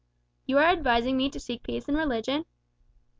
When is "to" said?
1.29-1.39